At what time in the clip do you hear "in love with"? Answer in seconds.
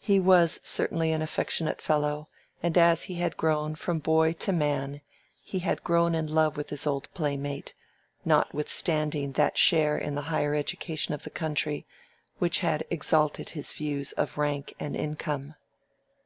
6.14-6.68